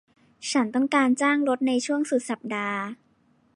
[0.51, 2.79] ฉันต้องการจ้างรถในช่วงสุดสัปดาห์